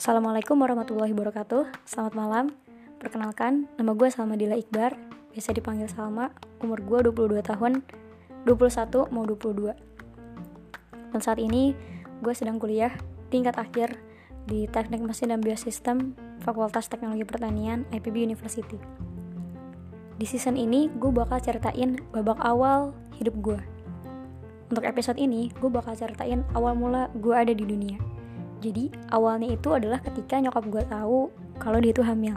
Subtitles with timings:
[0.00, 2.44] Assalamualaikum warahmatullahi wabarakatuh Selamat malam
[2.96, 4.96] Perkenalkan, nama gue Salma Dila Iqbar
[5.36, 6.32] Biasa dipanggil Salma
[6.64, 7.84] Umur gue 22 tahun
[8.48, 9.76] 21 mau 22
[11.12, 11.76] Dan saat ini
[12.24, 12.96] gue sedang kuliah
[13.28, 14.00] tingkat akhir
[14.48, 18.80] di Teknik Mesin dan Biosistem Fakultas Teknologi Pertanian IPB University.
[20.16, 23.60] Di season ini gue bakal ceritain babak awal hidup gue.
[24.72, 28.19] Untuk episode ini, gue bakal ceritain awal mula gue ada di dunia.
[28.60, 32.36] Jadi, awalnya itu adalah ketika nyokap gue tahu kalau dia itu hamil.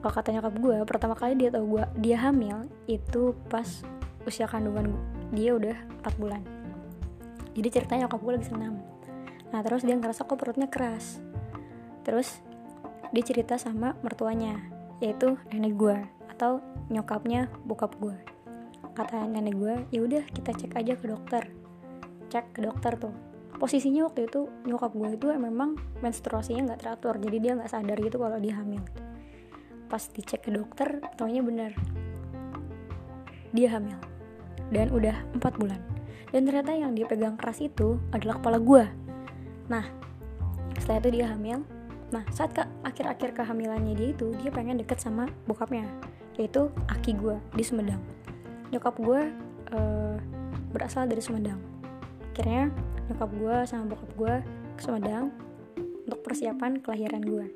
[0.00, 3.66] Kalau kata nyokap gue, pertama kali dia tahu gue dia hamil itu pas
[4.24, 4.96] usia kandungan
[5.34, 6.42] dia udah 4 bulan.
[7.52, 8.74] Jadi ceritanya nyokap gue lagi senam.
[9.52, 11.20] Nah, terus dia ngerasa kok perutnya keras.
[12.06, 12.40] Terus
[13.12, 14.56] dia cerita sama mertuanya,
[15.04, 15.98] yaitu nenek gue
[16.38, 18.16] atau nyokapnya bokap gue
[18.98, 21.46] kata nenek gue ya udah kita cek aja ke dokter
[22.34, 23.14] cek ke dokter tuh
[23.58, 28.16] posisinya waktu itu nyokap gue itu memang menstruasinya nggak teratur jadi dia nggak sadar gitu
[28.22, 28.82] kalau dia hamil.
[29.90, 31.74] Pas dicek ke dokter taunya bener
[33.50, 33.98] dia hamil.
[34.70, 35.80] Dan udah empat bulan.
[36.30, 38.84] Dan ternyata yang dia pegang keras itu adalah kepala gue
[39.68, 39.84] nah
[40.80, 41.60] setelah itu dia hamil.
[42.08, 45.84] Nah saat ke akhir-akhir kehamilannya dia itu dia pengen deket sama bokapnya
[46.38, 48.00] yaitu aki gue di Sumedang.
[48.70, 49.20] Nyokap gue
[49.74, 50.16] uh,
[50.70, 51.58] berasal dari Sumedang.
[52.32, 52.70] Akhirnya
[53.08, 54.34] nyokap gue sama bokap gue
[54.76, 55.32] ke Sumedang
[56.06, 57.46] untuk persiapan kelahiran gue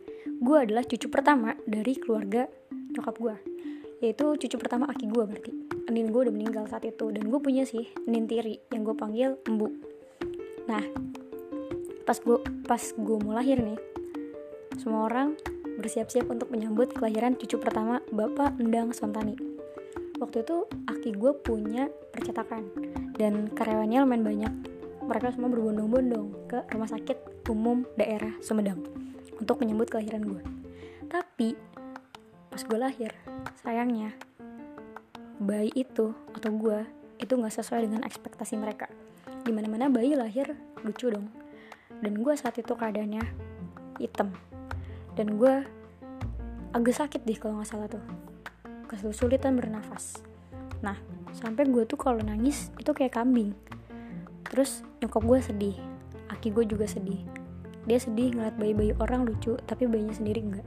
[0.42, 2.48] gue adalah cucu pertama dari keluarga
[2.92, 3.36] nyokap gue
[4.02, 5.52] yaitu cucu pertama aki gue berarti
[5.92, 9.36] Nin gue udah meninggal saat itu dan gue punya sih Nin tiri yang gue panggil
[9.44, 9.70] Embu
[10.66, 10.82] nah
[12.02, 13.78] pas gue pas gue mau lahir nih
[14.80, 15.38] semua orang
[15.82, 19.34] bersiap-siap untuk menyambut kelahiran cucu pertama Bapak Endang Sontani.
[20.22, 22.70] Waktu itu aki gue punya percetakan
[23.18, 24.52] dan karyawannya lumayan banyak.
[25.02, 28.80] Mereka semua berbondong-bondong ke rumah sakit umum daerah Sumedang
[29.36, 30.42] untuk menyambut kelahiran gue.
[31.10, 31.58] Tapi
[32.48, 33.10] pas gue lahir,
[33.60, 34.14] sayangnya
[35.42, 36.86] bayi itu atau gue
[37.18, 38.86] itu nggak sesuai dengan ekspektasi mereka.
[39.42, 40.54] Di mana-mana bayi lahir
[40.86, 41.26] lucu dong.
[41.98, 43.52] Dan gue saat itu keadaannya
[44.00, 44.32] hitam
[45.14, 45.54] dan gue
[46.72, 48.02] agak sakit deh kalau nggak salah tuh
[48.88, 50.24] kesulitan bernafas
[50.80, 50.96] nah
[51.36, 53.52] sampai gue tuh kalau nangis itu kayak kambing
[54.52, 55.76] terus nyokap gue sedih.
[56.28, 57.24] Aki gue juga sedih.
[57.88, 60.66] Dia sedih ngeliat bayi-bayi orang lucu tapi bayinya sendiri enggak.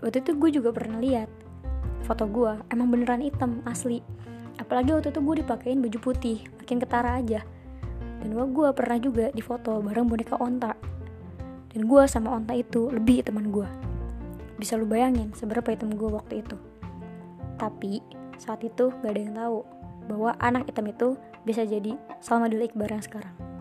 [0.00, 1.28] Waktu itu gue juga pernah lihat
[2.06, 3.98] foto gue emang beneran hitam asli.
[4.62, 7.42] Apalagi waktu itu gue dipakein baju putih makin ketara aja.
[8.22, 10.72] Dan gue pernah juga di foto bareng boneka onta.
[11.74, 13.66] Dan gue sama onta itu lebih teman gue.
[14.54, 16.56] Bisa lu bayangin seberapa hitam gue waktu itu.
[17.58, 17.98] Tapi
[18.38, 19.58] saat itu gak ada yang tahu
[20.06, 23.53] bahwa anak hitam itu bisa jadi Salma Dila Iqbar yang sekarang.